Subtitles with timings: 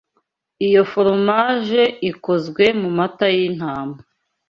[0.67, 3.97] Iyo foromaje ikozwe mumata yintama.